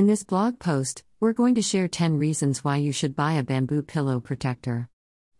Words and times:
In 0.00 0.06
this 0.06 0.24
blog 0.24 0.58
post, 0.58 1.04
we're 1.20 1.34
going 1.34 1.54
to 1.56 1.60
share 1.60 1.86
10 1.86 2.16
reasons 2.16 2.64
why 2.64 2.78
you 2.78 2.90
should 2.90 3.14
buy 3.14 3.34
a 3.34 3.42
bamboo 3.42 3.82
pillow 3.82 4.18
protector. 4.18 4.88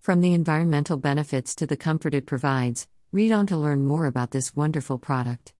From 0.00 0.20
the 0.20 0.34
environmental 0.34 0.98
benefits 0.98 1.54
to 1.54 1.66
the 1.66 1.78
comfort 1.78 2.12
it 2.12 2.26
provides, 2.26 2.86
read 3.10 3.32
on 3.32 3.46
to 3.46 3.56
learn 3.56 3.86
more 3.86 4.04
about 4.04 4.32
this 4.32 4.54
wonderful 4.54 4.98
product. 4.98 5.54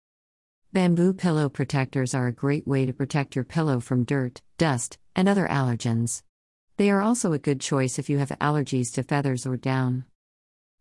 Bamboo 0.75 1.15
pillow 1.15 1.49
protectors 1.49 2.13
are 2.15 2.27
a 2.27 2.41
great 2.43 2.69
way 2.69 2.85
to 2.85 2.93
protect 2.93 3.35
your 3.35 3.47
pillow 3.47 3.81
from 3.81 4.05
dirt, 4.05 4.43
dust, 4.59 4.99
and 5.17 5.31
other 5.31 5.49
allergens. 5.49 6.23
They 6.77 6.91
are 6.91 7.01
also 7.01 7.33
a 7.33 7.39
good 7.39 7.63
choice 7.63 7.99
if 7.99 8.11
you 8.11 8.19
have 8.19 8.37
allergies 8.39 8.93
to 8.93 9.03
feathers 9.03 9.47
or 9.47 9.57
down. 9.57 10.05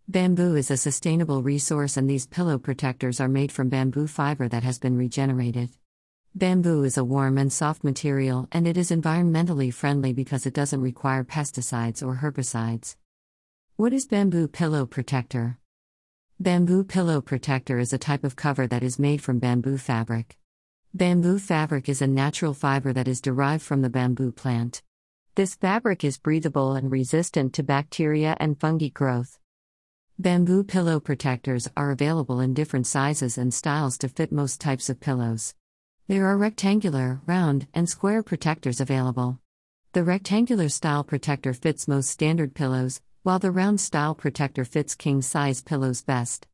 Bamboo 0.09 0.57
is 0.57 0.69
a 0.69 0.75
sustainable 0.75 1.41
resource, 1.41 1.95
and 1.95 2.09
these 2.09 2.27
pillow 2.27 2.57
protectors 2.57 3.21
are 3.21 3.29
made 3.29 3.53
from 3.53 3.69
bamboo 3.69 4.07
fiber 4.07 4.49
that 4.49 4.63
has 4.63 4.77
been 4.77 4.97
regenerated. 4.97 5.69
Bamboo 6.35 6.83
is 6.83 6.95
a 6.95 7.03
warm 7.03 7.39
and 7.39 7.51
soft 7.51 7.83
material, 7.83 8.47
and 8.51 8.67
it 8.67 8.77
is 8.77 8.91
environmentally 8.91 9.73
friendly 9.73 10.13
because 10.13 10.45
it 10.45 10.53
doesn't 10.53 10.79
require 10.79 11.23
pesticides 11.23 12.05
or 12.05 12.17
herbicides. 12.17 12.95
What 13.77 13.93
is 13.93 14.05
bamboo 14.05 14.47
pillow 14.47 14.85
protector? 14.85 15.57
Bamboo 16.39 16.83
pillow 16.83 17.19
protector 17.19 17.79
is 17.79 17.93
a 17.93 17.97
type 17.97 18.23
of 18.23 18.35
cover 18.35 18.67
that 18.67 18.83
is 18.83 18.99
made 18.99 19.23
from 19.23 19.39
bamboo 19.39 19.79
fabric. 19.79 20.37
Bamboo 20.93 21.39
fabric 21.39 21.89
is 21.89 21.99
a 21.99 22.07
natural 22.07 22.53
fiber 22.53 22.93
that 22.93 23.07
is 23.07 23.21
derived 23.21 23.63
from 23.63 23.81
the 23.81 23.89
bamboo 23.89 24.31
plant. 24.31 24.83
This 25.33 25.55
fabric 25.55 26.03
is 26.03 26.19
breathable 26.19 26.73
and 26.73 26.91
resistant 26.91 27.53
to 27.53 27.63
bacteria 27.63 28.37
and 28.39 28.59
fungi 28.59 28.89
growth. 28.89 29.39
Bamboo 30.19 30.63
pillow 30.63 30.99
protectors 30.99 31.67
are 31.75 31.89
available 31.89 32.39
in 32.39 32.53
different 32.53 32.85
sizes 32.85 33.39
and 33.39 33.51
styles 33.51 33.97
to 33.97 34.07
fit 34.07 34.31
most 34.31 34.61
types 34.61 34.91
of 34.91 34.99
pillows. 34.99 35.55
There 36.09 36.25
are 36.25 36.37
rectangular, 36.37 37.21
round, 37.27 37.67
and 37.71 37.87
square 37.87 38.23
protectors 38.23 38.81
available. 38.81 39.37
The 39.93 40.03
rectangular 40.03 40.67
style 40.67 41.03
protector 41.03 41.53
fits 41.53 41.87
most 41.87 42.09
standard 42.09 42.55
pillows, 42.55 42.99
while 43.21 43.37
the 43.37 43.51
round 43.51 43.79
style 43.79 44.15
protector 44.15 44.65
fits 44.65 44.95
king 44.95 45.21
size 45.21 45.61
pillows 45.61 46.01
best. 46.01 46.47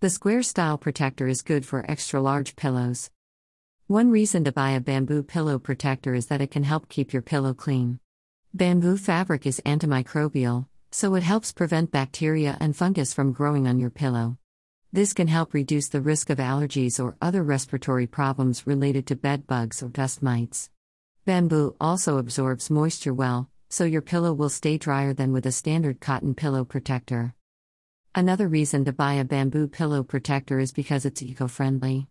The 0.00 0.10
square 0.10 0.42
style 0.42 0.76
protector 0.76 1.26
is 1.26 1.40
good 1.40 1.64
for 1.64 1.90
extra 1.90 2.20
large 2.20 2.54
pillows. 2.54 3.10
One 3.86 4.10
reason 4.10 4.44
to 4.44 4.52
buy 4.52 4.72
a 4.72 4.80
bamboo 4.80 5.22
pillow 5.22 5.58
protector 5.58 6.12
is 6.12 6.26
that 6.26 6.42
it 6.42 6.50
can 6.50 6.64
help 6.64 6.90
keep 6.90 7.14
your 7.14 7.22
pillow 7.22 7.54
clean. 7.54 8.00
Bamboo 8.52 8.98
fabric 8.98 9.46
is 9.46 9.62
antimicrobial, 9.64 10.66
so 10.90 11.14
it 11.14 11.22
helps 11.22 11.50
prevent 11.50 11.90
bacteria 11.90 12.58
and 12.60 12.76
fungus 12.76 13.14
from 13.14 13.32
growing 13.32 13.66
on 13.66 13.80
your 13.80 13.88
pillow. 13.88 14.36
This 14.90 15.12
can 15.12 15.28
help 15.28 15.52
reduce 15.52 15.88
the 15.88 16.00
risk 16.00 16.30
of 16.30 16.38
allergies 16.38 16.98
or 16.98 17.14
other 17.20 17.42
respiratory 17.42 18.06
problems 18.06 18.66
related 18.66 19.06
to 19.08 19.16
bed 19.16 19.46
bugs 19.46 19.82
or 19.82 19.90
dust 19.90 20.22
mites. 20.22 20.70
Bamboo 21.26 21.76
also 21.78 22.16
absorbs 22.16 22.70
moisture 22.70 23.12
well, 23.12 23.50
so 23.68 23.84
your 23.84 24.00
pillow 24.00 24.32
will 24.32 24.48
stay 24.48 24.78
drier 24.78 25.12
than 25.12 25.30
with 25.30 25.44
a 25.44 25.52
standard 25.52 26.00
cotton 26.00 26.34
pillow 26.34 26.64
protector. 26.64 27.34
Another 28.14 28.48
reason 28.48 28.86
to 28.86 28.92
buy 28.94 29.12
a 29.14 29.24
bamboo 29.24 29.68
pillow 29.68 30.02
protector 30.02 30.58
is 30.58 30.72
because 30.72 31.04
it's 31.04 31.22
eco 31.22 31.48
friendly. 31.48 32.06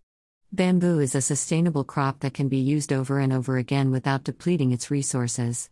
Bamboo 0.51 0.99
is 0.99 1.15
a 1.15 1.21
sustainable 1.21 1.83
crop 1.83 2.19
that 2.19 2.35
can 2.35 2.47
be 2.47 2.59
used 2.59 2.93
over 2.93 3.19
and 3.19 3.33
over 3.33 3.57
again 3.57 3.89
without 3.89 4.23
depleting 4.23 4.71
its 4.71 4.91
resources. 4.91 5.71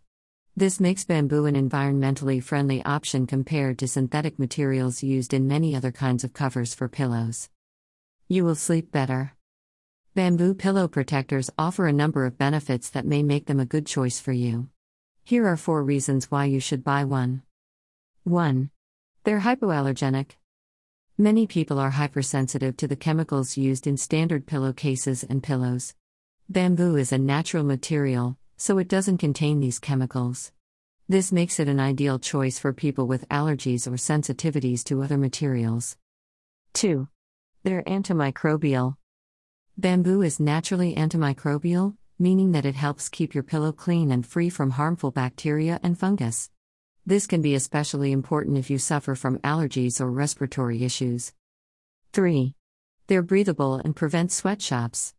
This 0.58 0.80
makes 0.80 1.04
bamboo 1.04 1.44
an 1.44 1.54
environmentally 1.54 2.42
friendly 2.42 2.82
option 2.82 3.26
compared 3.26 3.78
to 3.78 3.86
synthetic 3.86 4.38
materials 4.38 5.02
used 5.02 5.34
in 5.34 5.46
many 5.46 5.76
other 5.76 5.92
kinds 5.92 6.24
of 6.24 6.32
covers 6.32 6.72
for 6.72 6.88
pillows. 6.88 7.50
You 8.26 8.46
will 8.46 8.54
sleep 8.54 8.90
better. 8.90 9.34
Bamboo 10.14 10.54
pillow 10.54 10.88
protectors 10.88 11.50
offer 11.58 11.86
a 11.86 11.92
number 11.92 12.24
of 12.24 12.38
benefits 12.38 12.88
that 12.88 13.04
may 13.04 13.22
make 13.22 13.44
them 13.44 13.60
a 13.60 13.66
good 13.66 13.84
choice 13.84 14.18
for 14.18 14.32
you. 14.32 14.70
Here 15.24 15.46
are 15.46 15.58
four 15.58 15.84
reasons 15.84 16.30
why 16.30 16.46
you 16.46 16.58
should 16.58 16.82
buy 16.82 17.04
one. 17.04 17.42
1. 18.24 18.70
They're 19.24 19.40
hypoallergenic. 19.40 20.36
Many 21.18 21.46
people 21.46 21.78
are 21.78 21.90
hypersensitive 21.90 22.78
to 22.78 22.88
the 22.88 22.96
chemicals 22.96 23.58
used 23.58 23.86
in 23.86 23.98
standard 23.98 24.46
pillowcases 24.46 25.22
and 25.22 25.42
pillows. 25.42 25.94
Bamboo 26.48 26.96
is 26.96 27.12
a 27.12 27.18
natural 27.18 27.62
material, 27.62 28.38
so 28.56 28.78
it 28.78 28.88
doesn't 28.88 29.18
contain 29.18 29.60
these 29.60 29.78
chemicals. 29.78 30.52
This 31.08 31.30
makes 31.30 31.60
it 31.60 31.68
an 31.68 31.78
ideal 31.78 32.18
choice 32.18 32.58
for 32.58 32.72
people 32.72 33.06
with 33.06 33.28
allergies 33.28 33.86
or 33.86 33.92
sensitivities 33.92 34.82
to 34.84 35.02
other 35.02 35.16
materials. 35.16 35.96
2. 36.74 37.08
They're 37.62 37.82
antimicrobial. 37.84 38.96
Bamboo 39.78 40.22
is 40.22 40.40
naturally 40.40 40.94
antimicrobial, 40.94 41.96
meaning 42.18 42.52
that 42.52 42.64
it 42.64 42.74
helps 42.74 43.08
keep 43.08 43.34
your 43.34 43.44
pillow 43.44 43.72
clean 43.72 44.10
and 44.10 44.26
free 44.26 44.48
from 44.48 44.70
harmful 44.70 45.10
bacteria 45.10 45.78
and 45.82 45.98
fungus. 45.98 46.50
This 47.04 47.26
can 47.26 47.42
be 47.42 47.54
especially 47.54 48.10
important 48.10 48.58
if 48.58 48.68
you 48.68 48.78
suffer 48.78 49.14
from 49.14 49.38
allergies 49.38 50.00
or 50.00 50.10
respiratory 50.10 50.82
issues. 50.82 51.32
3. 52.14 52.54
They're 53.06 53.22
breathable 53.22 53.76
and 53.76 53.94
prevent 53.94 54.32
sweatshops. 54.32 55.14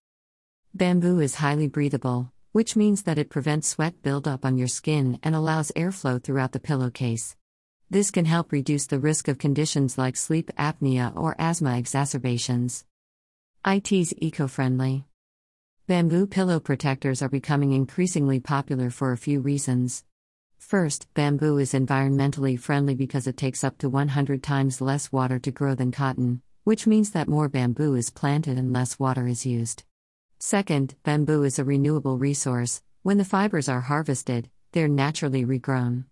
Bamboo 0.73 1.19
is 1.19 1.35
highly 1.35 1.67
breathable, 1.67 2.33
which 2.51 2.75
means 2.75 3.03
that 3.03 3.17
it 3.17 3.29
prevents 3.29 3.67
sweat 3.67 4.01
buildup 4.01 4.45
on 4.45 4.57
your 4.57 4.67
skin 4.67 5.19
and 5.23 5.35
allows 5.35 5.71
airflow 5.75 6.21
throughout 6.21 6.51
the 6.51 6.59
pillowcase. 6.59 7.35
This 7.89 8.11
can 8.11 8.25
help 8.25 8.51
reduce 8.51 8.87
the 8.87 8.99
risk 8.99 9.27
of 9.27 9.37
conditions 9.37 9.97
like 9.97 10.15
sleep 10.15 10.51
apnea 10.57 11.15
or 11.15 11.35
asthma 11.39 11.77
exacerbations. 11.77 12.83
IT's 13.65 14.13
eco 14.17 14.47
friendly. 14.47 15.05
Bamboo 15.87 16.27
pillow 16.27 16.59
protectors 16.59 17.21
are 17.21 17.29
becoming 17.29 17.71
increasingly 17.71 18.41
popular 18.41 18.89
for 18.89 19.13
a 19.13 19.17
few 19.17 19.39
reasons. 19.39 20.03
First, 20.57 21.07
bamboo 21.13 21.59
is 21.59 21.71
environmentally 21.71 22.59
friendly 22.59 22.93
because 22.93 23.25
it 23.25 23.37
takes 23.37 23.63
up 23.63 23.77
to 23.77 23.87
100 23.87 24.43
times 24.43 24.81
less 24.81 25.11
water 25.11 25.39
to 25.39 25.51
grow 25.51 25.75
than 25.75 25.93
cotton, 25.93 26.41
which 26.65 26.87
means 26.87 27.11
that 27.11 27.29
more 27.29 27.47
bamboo 27.47 27.95
is 27.95 28.09
planted 28.09 28.57
and 28.57 28.73
less 28.73 28.99
water 28.99 29.27
is 29.27 29.45
used. 29.45 29.83
Second, 30.39 30.93
bamboo 31.03 31.43
is 31.43 31.57
a 31.57 31.63
renewable 31.63 32.17
resource. 32.19 32.83
When 33.01 33.17
the 33.17 33.25
fibers 33.25 33.67
are 33.67 33.81
harvested, 33.81 34.49
they're 34.71 34.87
naturally 34.87 35.43
regrown. 35.43 36.05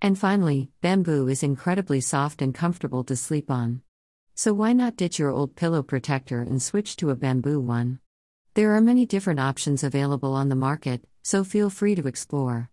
And 0.00 0.18
finally, 0.18 0.70
bamboo 0.80 1.28
is 1.28 1.42
incredibly 1.42 2.00
soft 2.00 2.40
and 2.40 2.54
comfortable 2.54 3.04
to 3.04 3.16
sleep 3.16 3.50
on. 3.50 3.82
So 4.34 4.54
why 4.54 4.72
not 4.72 4.96
ditch 4.96 5.18
your 5.18 5.30
old 5.30 5.56
pillow 5.56 5.82
protector 5.82 6.40
and 6.40 6.62
switch 6.62 6.96
to 6.96 7.10
a 7.10 7.16
bamboo 7.16 7.60
one? 7.60 8.00
There 8.54 8.74
are 8.74 8.80
many 8.80 9.04
different 9.04 9.40
options 9.40 9.84
available 9.84 10.32
on 10.32 10.48
the 10.48 10.54
market, 10.54 11.04
so 11.22 11.44
feel 11.44 11.68
free 11.68 11.94
to 11.96 12.06
explore. 12.06 12.70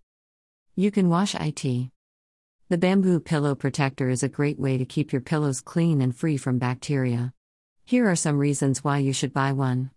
You 0.76 0.90
can 0.90 1.10
wash 1.10 1.36
IT. 1.36 1.92
The 2.70 2.78
bamboo 2.78 3.20
pillow 3.20 3.56
protector 3.56 4.08
is 4.08 4.24
a 4.24 4.30
great 4.30 4.58
way 4.58 4.78
to 4.78 4.86
keep 4.86 5.12
your 5.12 5.22
pillows 5.22 5.60
clean 5.60 6.02
and 6.02 6.16
free 6.16 6.38
from 6.38 6.60
bacteria. 6.60 7.34
Here 7.84 8.10
are 8.10 8.16
some 8.16 8.38
reasons 8.38 8.86
why 8.86 9.00
you 9.00 9.12
should 9.12 9.34
buy 9.34 9.52
one. 9.52 9.92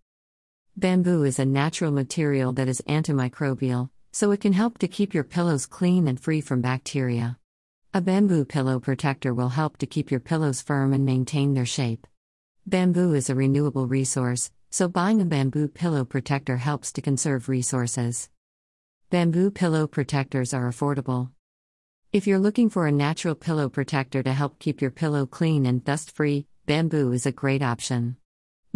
Bamboo 0.79 1.23
is 1.25 1.39
a 1.39 1.47
natural 1.47 1.91
material 1.91 2.53
that 2.53 2.69
is 2.69 2.83
antimicrobial, 2.87 3.89
so 4.13 4.31
it 4.31 4.43
can 4.43 4.53
help 4.53 4.77
to 4.77 4.87
keep 4.87 5.15
your 5.15 5.25
pillows 5.25 5.65
clean 5.65 6.07
and 6.07 6.21
free 6.21 6.43
from 6.43 6.61
bacteria. 6.61 7.39
A 7.95 8.03
bamboo 8.03 8.45
pillow 8.45 8.79
protector 8.79 9.33
will 9.33 9.49
help 9.49 9.79
to 9.79 9.87
keep 9.87 10.11
your 10.11 10.21
pillows 10.21 10.61
firm 10.61 10.93
and 10.93 11.07
maintain 11.07 11.55
their 11.55 11.65
shape. 11.65 12.07
Bamboo 12.67 13.15
is 13.15 13.31
a 13.31 13.35
renewable 13.35 13.87
resource, 13.87 14.51
so 14.69 14.87
buying 14.87 15.23
a 15.23 15.25
bamboo 15.25 15.69
pillow 15.69 16.05
protector 16.05 16.59
helps 16.59 16.93
to 16.93 17.01
conserve 17.01 17.49
resources. 17.49 18.29
Bamboo 19.09 19.53
pillow 19.53 19.87
protectors 19.87 20.53
are 20.53 20.69
affordable. 20.69 21.31
If 22.13 22.27
you're 22.27 22.39
looking 22.39 22.69
for 22.69 22.87
a 22.87 22.93
natural 22.93 23.35
pillow 23.35 23.71
protector 23.71 24.23
to 24.23 24.33
help 24.35 24.59
keep 24.59 24.83
your 24.83 24.91
pillow 24.91 25.25
clean 25.25 25.65
and 25.65 25.83
dust 25.83 26.15
free, 26.15 26.49
bamboo 26.67 27.13
is 27.13 27.25
a 27.25 27.33
great 27.33 27.63
option. 27.63 28.19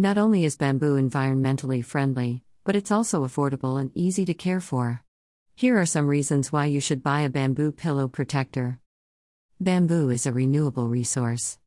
Not 0.01 0.17
only 0.17 0.45
is 0.45 0.57
bamboo 0.57 0.99
environmentally 0.99 1.85
friendly, 1.85 2.41
but 2.63 2.75
it's 2.75 2.89
also 2.89 3.23
affordable 3.23 3.79
and 3.79 3.91
easy 3.93 4.25
to 4.25 4.33
care 4.33 4.59
for. 4.59 5.03
Here 5.55 5.79
are 5.79 5.85
some 5.85 6.07
reasons 6.07 6.51
why 6.51 6.65
you 6.65 6.79
should 6.79 7.03
buy 7.03 7.21
a 7.21 7.29
bamboo 7.29 7.71
pillow 7.71 8.07
protector. 8.07 8.79
Bamboo 9.59 10.09
is 10.09 10.25
a 10.25 10.33
renewable 10.33 10.87
resource. 10.87 11.59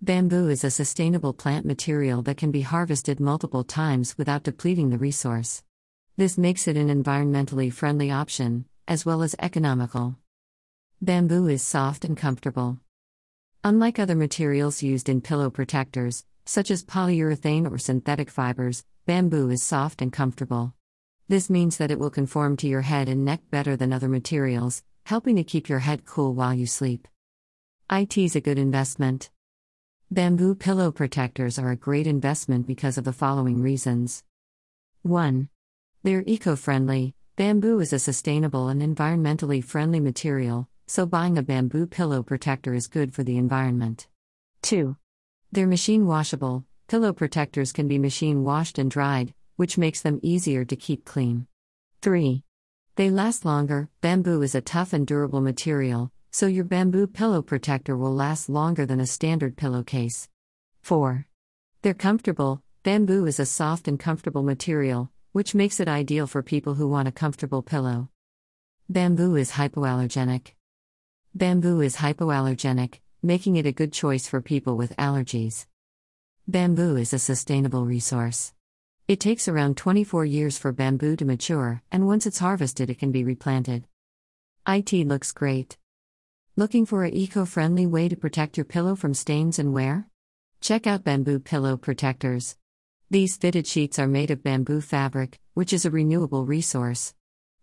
Bamboo 0.00 0.48
is 0.48 0.64
a 0.64 0.72
sustainable 0.72 1.32
plant 1.32 1.64
material 1.64 2.20
that 2.22 2.36
can 2.36 2.50
be 2.50 2.62
harvested 2.62 3.20
multiple 3.20 3.62
times 3.62 4.18
without 4.18 4.42
depleting 4.42 4.90
the 4.90 4.98
resource. 4.98 5.62
This 6.16 6.36
makes 6.36 6.66
it 6.66 6.76
an 6.76 6.88
environmentally 6.88 7.72
friendly 7.72 8.10
option, 8.10 8.64
as 8.88 9.06
well 9.06 9.22
as 9.22 9.36
economical. 9.38 10.16
Bamboo 11.00 11.46
is 11.46 11.62
soft 11.62 12.04
and 12.04 12.16
comfortable. 12.16 12.80
Unlike 13.62 14.00
other 14.00 14.16
materials 14.16 14.82
used 14.82 15.08
in 15.08 15.20
pillow 15.20 15.48
protectors, 15.48 16.24
such 16.44 16.70
as 16.70 16.84
polyurethane 16.84 17.70
or 17.70 17.78
synthetic 17.78 18.30
fibers, 18.30 18.84
bamboo 19.06 19.50
is 19.50 19.62
soft 19.62 20.02
and 20.02 20.12
comfortable. 20.12 20.74
This 21.28 21.48
means 21.48 21.76
that 21.76 21.90
it 21.90 21.98
will 21.98 22.10
conform 22.10 22.56
to 22.58 22.66
your 22.66 22.82
head 22.82 23.08
and 23.08 23.24
neck 23.24 23.40
better 23.50 23.76
than 23.76 23.92
other 23.92 24.08
materials, 24.08 24.82
helping 25.06 25.36
to 25.36 25.44
keep 25.44 25.68
your 25.68 25.80
head 25.80 26.04
cool 26.04 26.34
while 26.34 26.54
you 26.54 26.66
sleep. 26.66 27.08
IT's 27.90 28.36
a 28.36 28.40
good 28.40 28.58
investment. 28.58 29.30
Bamboo 30.10 30.54
pillow 30.54 30.92
protectors 30.92 31.58
are 31.58 31.70
a 31.70 31.76
great 31.76 32.06
investment 32.06 32.66
because 32.66 32.98
of 32.98 33.04
the 33.04 33.12
following 33.12 33.62
reasons. 33.62 34.24
1. 35.02 35.48
They're 36.02 36.24
eco 36.26 36.54
friendly, 36.56 37.14
bamboo 37.36 37.80
is 37.80 37.92
a 37.92 37.98
sustainable 37.98 38.68
and 38.68 38.82
environmentally 38.82 39.64
friendly 39.64 40.00
material, 40.00 40.68
so 40.86 41.06
buying 41.06 41.38
a 41.38 41.42
bamboo 41.42 41.86
pillow 41.86 42.22
protector 42.22 42.74
is 42.74 42.86
good 42.88 43.14
for 43.14 43.22
the 43.22 43.38
environment. 43.38 44.06
2. 44.62 44.96
They're 45.54 45.66
machine 45.66 46.06
washable. 46.06 46.64
Pillow 46.88 47.12
protectors 47.12 47.72
can 47.72 47.86
be 47.86 47.98
machine 47.98 48.42
washed 48.42 48.78
and 48.78 48.90
dried, 48.90 49.34
which 49.56 49.76
makes 49.76 50.00
them 50.00 50.18
easier 50.22 50.64
to 50.64 50.76
keep 50.76 51.04
clean. 51.04 51.46
3. 52.00 52.42
They 52.96 53.10
last 53.10 53.44
longer. 53.44 53.90
Bamboo 54.00 54.40
is 54.40 54.54
a 54.54 54.62
tough 54.62 54.94
and 54.94 55.06
durable 55.06 55.42
material, 55.42 56.10
so 56.30 56.46
your 56.46 56.64
bamboo 56.64 57.06
pillow 57.06 57.42
protector 57.42 57.98
will 57.98 58.14
last 58.14 58.48
longer 58.48 58.86
than 58.86 58.98
a 58.98 59.06
standard 59.06 59.58
pillowcase. 59.58 60.26
4. 60.80 61.26
They're 61.82 61.92
comfortable. 61.92 62.62
Bamboo 62.82 63.26
is 63.26 63.38
a 63.38 63.44
soft 63.44 63.86
and 63.88 64.00
comfortable 64.00 64.42
material, 64.42 65.10
which 65.32 65.54
makes 65.54 65.80
it 65.80 65.86
ideal 65.86 66.26
for 66.26 66.42
people 66.42 66.74
who 66.76 66.88
want 66.88 67.08
a 67.08 67.12
comfortable 67.12 67.60
pillow. 67.60 68.08
Bamboo 68.88 69.36
is 69.36 69.52
hypoallergenic. 69.52 70.52
Bamboo 71.34 71.82
is 71.82 71.96
hypoallergenic, 71.96 73.00
making 73.24 73.54
it 73.54 73.66
a 73.66 73.72
good 73.72 73.92
choice 73.92 74.26
for 74.26 74.40
people 74.40 74.76
with 74.76 74.96
allergies. 74.96 75.66
Bamboo 76.48 76.96
is 76.96 77.12
a 77.12 77.20
sustainable 77.20 77.86
resource. 77.86 78.52
It 79.06 79.20
takes 79.20 79.46
around 79.46 79.76
24 79.76 80.24
years 80.24 80.58
for 80.58 80.72
bamboo 80.72 81.14
to 81.14 81.24
mature, 81.24 81.82
and 81.92 82.08
once 82.08 82.26
it's 82.26 82.40
harvested, 82.40 82.90
it 82.90 82.98
can 82.98 83.12
be 83.12 83.22
replanted. 83.22 83.84
IT 84.66 84.92
looks 85.06 85.30
great. 85.30 85.78
Looking 86.56 86.84
for 86.84 87.04
an 87.04 87.14
eco-friendly 87.14 87.86
way 87.86 88.08
to 88.08 88.16
protect 88.16 88.56
your 88.56 88.64
pillow 88.64 88.96
from 88.96 89.14
stains 89.14 89.60
and 89.60 89.72
wear? 89.72 90.08
Check 90.60 90.88
out 90.88 91.04
bamboo 91.04 91.38
pillow 91.38 91.76
protectors. 91.76 92.56
These 93.08 93.36
fitted 93.36 93.68
sheets 93.68 94.00
are 94.00 94.08
made 94.08 94.32
of 94.32 94.42
bamboo 94.42 94.80
fabric, 94.80 95.38
which 95.54 95.72
is 95.72 95.84
a 95.84 95.90
renewable 95.90 96.44
resource. 96.44 97.14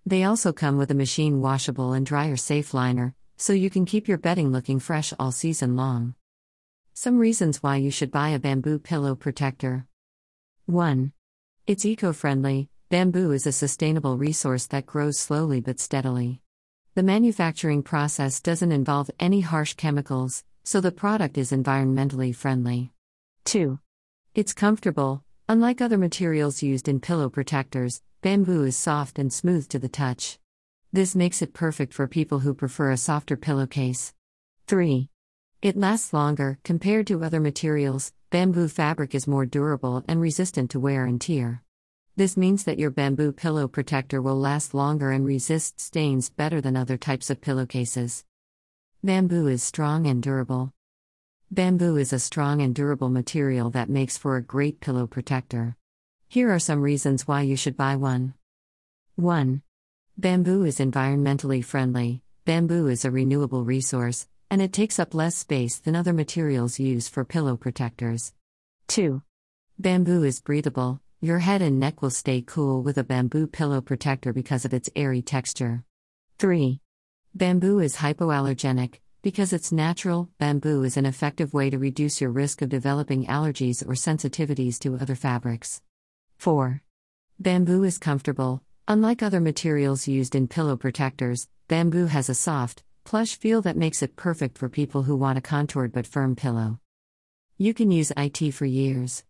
They 0.06 0.24
also 0.24 0.54
come 0.54 0.78
with 0.78 0.90
a 0.90 0.96
machine 0.96 1.42
washable 1.42 1.92
and 1.92 2.06
dryer 2.06 2.38
safe 2.38 2.74
liner, 2.74 3.14
so 3.40 3.54
you 3.54 3.70
can 3.70 3.86
keep 3.86 4.08
your 4.08 4.18
bedding 4.18 4.52
looking 4.52 4.80
fresh 4.80 5.14
all 5.18 5.32
season 5.32 5.78
long. 5.78 6.14
Some 6.94 7.18
reasons 7.18 7.64
why 7.64 7.78
you 7.78 7.90
should 7.90 8.12
buy 8.12 8.30
a 8.30 8.40
bamboo 8.40 8.80
pillow 8.80 9.16
protector. 9.16 9.86
1. 10.66 11.14
It's 11.66 11.86
eco 11.86 12.12
friendly. 12.12 12.68
Bamboo 12.90 13.32
is 13.32 13.48
a 13.48 13.54
sustainable 13.54 14.18
resource 14.18 14.66
that 14.68 14.86
grows 14.86 15.18
slowly 15.18 15.62
but 15.62 15.80
steadily. 15.80 16.42
The 16.96 17.04
manufacturing 17.04 17.82
process 17.82 18.42
doesn't 18.42 18.74
involve 18.74 19.10
any 19.20 19.40
harsh 19.40 19.76
chemicals, 19.76 20.44
so 20.66 20.82
the 20.82 20.92
product 20.92 21.38
is 21.38 21.52
environmentally 21.52 22.36
friendly. 22.36 22.92
2. 23.46 23.80
It's 24.36 24.54
comfortable. 24.54 25.24
Unlike 25.48 25.80
other 25.80 25.98
materials 25.98 26.62
used 26.62 26.90
in 26.90 27.00
pillow 27.00 27.30
protectors, 27.30 28.02
bamboo 28.22 28.66
is 28.66 28.76
soft 28.76 29.18
and 29.18 29.32
smooth 29.32 29.70
to 29.70 29.80
the 29.80 29.88
touch. 29.88 30.40
This 30.92 31.16
makes 31.16 31.44
it 31.44 31.54
perfect 31.54 31.94
for 31.94 32.08
people 32.08 32.40
who 32.40 32.56
prefer 32.56 32.90
a 32.90 32.98
softer 32.98 33.38
pillowcase. 33.38 34.12
3. 34.66 35.08
It 35.62 35.78
lasts 35.78 36.14
longer. 36.14 36.58
Compared 36.64 37.06
to 37.08 37.24
other 37.24 37.40
materials, 37.40 38.12
bamboo 38.32 38.68
fabric 38.68 39.14
is 39.14 39.28
more 39.28 39.46
durable 39.46 40.04
and 40.08 40.20
resistant 40.20 40.72
to 40.72 40.80
wear 40.80 41.06
and 41.06 41.22
tear. 41.22 41.62
This 42.16 42.36
means 42.36 42.64
that 42.64 42.80
your 42.80 42.90
bamboo 42.90 43.34
pillow 43.34 43.68
protector 43.68 44.20
will 44.20 44.40
last 44.40 44.74
longer 44.74 45.12
and 45.12 45.28
resist 45.28 45.80
stains 45.80 46.32
better 46.32 46.60
than 46.60 46.76
other 46.76 46.98
types 46.98 47.30
of 47.30 47.40
pillowcases. 47.40 48.26
Bamboo 49.04 49.46
is 49.46 49.62
strong 49.62 50.08
and 50.08 50.24
durable. 50.24 50.74
Bamboo 51.52 51.98
is 51.98 52.14
a 52.14 52.20
strong 52.20 52.64
and 52.64 52.74
durable 52.74 53.10
material 53.10 53.70
that 53.70 53.90
makes 53.90 54.18
for 54.18 54.38
a 54.38 54.42
great 54.42 54.82
pillow 54.82 55.06
protector. 55.06 55.78
Here 56.28 56.52
are 56.52 56.60
some 56.60 56.82
reasons 56.82 57.28
why 57.28 57.44
you 57.44 57.56
should 57.56 57.78
buy 57.78 57.96
one. 57.96 58.34
1. 59.18 59.62
Bamboo 60.20 60.66
is 60.66 60.80
environmentally 60.80 61.64
friendly. 61.64 62.22
Bamboo 62.44 62.88
is 62.88 63.06
a 63.06 63.10
renewable 63.10 63.64
resource, 63.64 64.28
and 64.52 64.62
it 64.62 64.74
takes 64.74 65.00
up 65.00 65.14
less 65.14 65.38
space 65.38 65.80
than 65.80 65.96
other 65.96 66.12
materials 66.12 66.78
used 66.78 67.14
for 67.14 67.24
pillow 67.24 67.56
protectors. 67.56 68.34
2. 68.90 69.22
Bamboo 69.78 70.24
is 70.24 70.42
breathable. 70.42 71.00
Your 71.22 71.40
head 71.40 71.62
and 71.62 71.80
neck 71.80 72.02
will 72.02 72.10
stay 72.10 72.42
cool 72.42 72.84
with 72.84 72.98
a 72.98 73.04
bamboo 73.06 73.48
pillow 73.48 73.80
protector 73.80 74.34
because 74.34 74.66
of 74.66 74.74
its 74.74 74.90
airy 74.94 75.22
texture. 75.22 75.86
3. 76.38 76.82
Bamboo 77.34 77.80
is 77.80 77.96
hypoallergenic. 77.96 78.96
Because 79.22 79.54
it's 79.54 79.72
natural, 79.72 80.28
bamboo 80.38 80.84
is 80.84 80.98
an 80.98 81.06
effective 81.06 81.54
way 81.54 81.70
to 81.70 81.80
reduce 81.80 82.20
your 82.20 82.32
risk 82.32 82.62
of 82.62 82.68
developing 82.68 83.26
allergies 83.28 83.88
or 83.88 83.94
sensitivities 83.94 84.80
to 84.80 84.98
other 84.98 85.16
fabrics. 85.16 85.82
4. 86.40 86.82
Bamboo 87.40 87.86
is 87.86 87.98
comfortable. 87.98 88.62
Unlike 88.92 89.22
other 89.22 89.40
materials 89.40 90.08
used 90.08 90.34
in 90.34 90.48
pillow 90.48 90.76
protectors, 90.76 91.48
bamboo 91.68 92.08
has 92.08 92.28
a 92.28 92.34
soft, 92.34 92.82
plush 93.04 93.36
feel 93.36 93.62
that 93.62 93.78
makes 93.78 94.02
it 94.02 94.16
perfect 94.16 94.58
for 94.58 94.68
people 94.68 95.04
who 95.04 95.16
want 95.16 95.38
a 95.38 95.42
contoured 95.42 95.92
but 95.92 96.08
firm 96.08 96.36
pillow. 96.36 96.80
You 97.60 97.76
can 97.76 97.92
use 97.92 98.12
IT 98.18 98.52
for 98.52 98.66
years. 98.66 99.24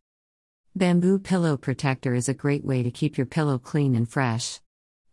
Bamboo 0.77 1.19
Pillow 1.19 1.57
Protector 1.57 2.13
is 2.13 2.29
a 2.29 2.33
great 2.33 2.63
way 2.63 2.83
to 2.83 2.89
keep 2.89 3.17
your 3.17 3.25
pillow 3.25 3.57
clean 3.57 3.95
and 3.95 4.07
fresh. 4.07 4.61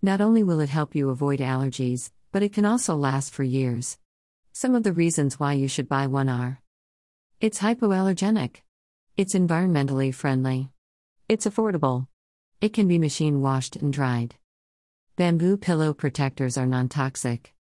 Not 0.01 0.21
only 0.21 0.45
will 0.45 0.61
it 0.61 0.69
help 0.69 0.95
you 0.95 1.11
avoid 1.11 1.41
allergies, 1.41 2.13
but 2.31 2.45
it 2.45 2.53
can 2.53 2.65
also 2.65 2.95
last 2.95 3.33
for 3.35 3.43
years. 3.43 3.99
Some 4.53 4.77
of 4.77 4.85
the 4.85 4.93
reasons 4.93 5.41
why 5.41 5.55
you 5.55 5.67
should 5.67 5.89
buy 5.89 6.07
one 6.07 6.29
are 6.29 6.63
It's 7.41 7.59
hypoallergenic, 7.59 8.63
it's 9.17 9.35
environmentally 9.35 10.15
friendly, 10.15 10.71
it's 11.29 11.49
affordable. 11.49 12.07
It 12.59 12.73
can 12.73 12.89
be 12.89 12.99
machine 12.99 13.43
washed 13.43 13.77
and 13.77 13.93
dried. 13.93 14.37
Bamboo 15.17 15.59
pillow 15.59 15.93
protectors 15.93 16.57
are 16.57 16.65
non 16.65 16.89
toxic. 16.89 17.53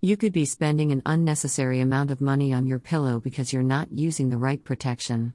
You 0.00 0.16
could 0.16 0.32
be 0.32 0.44
spending 0.44 0.90
an 0.90 1.02
unnecessary 1.06 1.78
amount 1.78 2.10
of 2.10 2.20
money 2.20 2.52
on 2.52 2.66
your 2.66 2.80
pillow 2.80 3.20
because 3.20 3.52
you're 3.52 3.62
not 3.62 3.92
using 3.92 4.28
the 4.28 4.36
right 4.36 4.62
protection. 4.62 5.34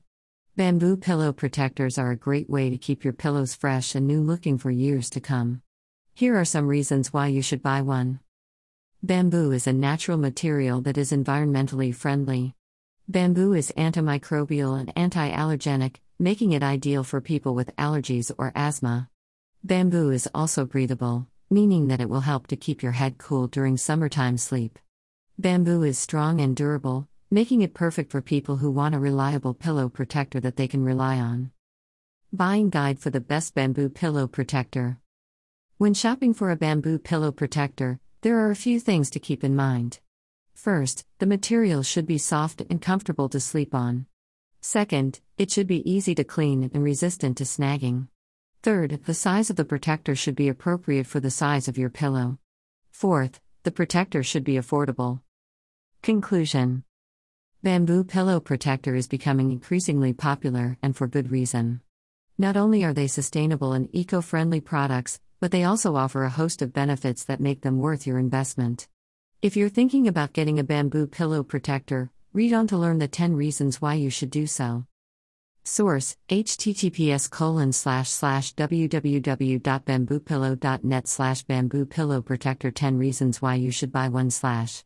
Bamboo 0.58 0.98
pillow 0.98 1.32
protectors 1.32 1.98
are 1.98 2.12
a 2.12 2.18
great 2.18 2.50
way 2.50 2.70
to 2.70 2.78
keep 2.78 3.06
your 3.06 3.14
pillows 3.14 3.56
fresh 3.56 3.96
and 3.96 4.06
new 4.06 4.22
looking 4.22 4.58
for 4.58 4.70
years 4.70 5.10
to 5.12 5.22
come. 5.22 5.62
Here 6.14 6.36
are 6.36 6.44
some 6.44 6.68
reasons 6.68 7.14
why 7.14 7.28
you 7.28 7.42
should 7.42 7.64
buy 7.64 7.82
one. 7.82 8.20
Bamboo 9.02 9.54
is 9.54 9.68
a 9.68 9.74
natural 9.74 10.18
material 10.18 10.82
that 10.82 10.98
is 10.98 11.14
environmentally 11.14 11.96
friendly. 11.96 12.56
Bamboo 13.07 13.53
is 13.53 13.74
antimicrobial 13.75 14.80
and 14.80 14.94
anti 14.95 15.30
allergenic, 15.31 15.98
making 16.18 16.53
it 16.53 16.63
ideal 16.63 17.03
for 17.03 17.19
people 17.19 17.53
with 17.53 17.75
allergies 17.75 18.31
or 18.38 18.53
asthma. 18.56 19.09
Bamboo 19.63 20.12
is 20.12 20.30
also 20.33 20.65
breathable, 20.65 21.27
meaning 21.50 21.88
that 21.88 22.00
it 22.00 22.09
will 22.09 22.21
help 22.21 22.48
to 22.48 22.56
keep 22.56 22.81
your 22.81 22.94
head 22.94 23.18
cool 23.18 23.48
during 23.48 23.75
summertime 23.75 24.37
sleep. 24.37 24.80
Bamboo 25.37 25.83
is 25.83 25.99
strong 25.99 26.40
and 26.40 26.56
durable, 26.56 27.09
making 27.30 27.61
it 27.61 27.73
perfect 27.73 28.11
for 28.11 28.21
people 28.21 28.57
who 28.57 28.71
want 28.71 28.95
a 28.95 28.99
reliable 28.99 29.54
pillow 29.54 29.90
protector 29.90 30.40
that 30.40 30.56
they 30.56 30.68
can 30.68 30.83
rely 30.83 31.18
on. 31.18 31.52
Buying 32.31 32.69
guide 32.69 32.99
for 32.99 33.09
the 33.09 33.19
best 33.19 33.54
bamboo 33.54 33.90
pillow 33.90 34.28
protector. 34.28 34.99
When 35.78 35.94
shopping 35.94 36.33
for 36.33 36.49
a 36.49 36.56
bamboo 36.56 36.99
pillow 36.99 37.31
protector, 37.31 37.99
there 38.21 38.37
are 38.37 38.52
a 38.52 38.56
few 38.56 38.80
things 38.80 39.09
to 39.09 39.19
keep 39.19 39.44
in 39.44 39.56
mind. 39.56 39.99
First, 40.54 41.06
the 41.20 41.26
material 41.26 41.84
should 41.84 42.06
be 42.06 42.18
soft 42.18 42.62
and 42.70 42.81
comfortable 42.81 43.30
to 43.30 43.40
sleep 43.40 43.74
on. 43.74 44.06
Second, 44.62 45.22
it 45.38 45.50
should 45.50 45.68
be 45.68 45.90
easy 45.90 46.14
to 46.16 46.24
clean 46.24 46.70
and 46.74 46.84
resistant 46.84 47.38
to 47.38 47.44
snagging. 47.44 48.08
Third, 48.62 49.06
the 49.06 49.14
size 49.14 49.50
of 49.50 49.56
the 49.56 49.66
protector 49.66 50.16
should 50.16 50.36
be 50.36 50.48
appropriate 50.48 51.08
for 51.08 51.20
the 51.20 51.31
size 51.31 51.68
of 51.68 51.80
your 51.80 51.90
pillow. 51.90 52.38
Fourth, 52.92 53.40
the 53.64 53.72
protector 53.72 54.22
should 54.22 54.44
be 54.44 54.54
affordable. 54.54 55.22
Conclusion 56.04 56.84
Bamboo 57.64 58.04
pillow 58.04 58.40
protector 58.40 58.96
is 58.96 59.08
becoming 59.08 59.52
increasingly 59.52 60.14
popular 60.14 60.78
and 60.81 60.96
for 60.96 61.08
good 61.08 61.31
reason. 61.31 61.81
Not 62.38 62.58
only 62.58 62.84
are 62.84 62.94
they 62.94 63.08
sustainable 63.08 63.74
and 63.74 63.90
eco 63.94 64.22
friendly 64.22 64.62
products, 64.62 65.20
but 65.40 65.52
they 65.52 65.64
also 65.64 65.96
offer 65.96 66.24
a 66.24 66.30
host 66.30 66.62
of 66.62 66.74
benefits 66.74 67.24
that 67.24 67.40
make 67.40 67.62
them 67.62 67.80
worth 67.80 68.06
your 68.06 68.20
investment. 68.20 68.88
If 69.42 69.57
you're 69.57 69.69
thinking 69.69 70.07
about 70.07 70.33
getting 70.33 70.60
a 70.60 70.64
bamboo 70.64 71.07
pillow 71.07 71.42
protector, 71.42 72.12
read 72.31 72.54
on 72.54 72.68
to 72.68 72.78
learn 72.78 73.00
the 73.00 73.07
10 73.07 73.36
reasons 73.36 73.81
why 73.81 73.95
you 73.95 74.12
should 74.12 74.30
do 74.30 74.45
so. 74.45 74.86
Source 75.64 76.16
https 76.30 77.28
colon 77.28 77.74
slash 77.74 78.12
slash 78.12 78.54
www.bamboopillow.net 78.54 81.07
slash 81.07 81.42
bamboo 81.42 81.88
pillow 81.88 82.21
protector 82.21 82.69
10 82.69 83.00
reasons 83.00 83.42
why 83.42 83.56
you 83.56 83.71
should 83.71 83.92
buy 83.92 84.10
one 84.10 84.30
slash 84.30 84.80